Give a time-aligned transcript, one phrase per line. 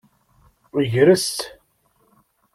[0.73, 1.27] Gres.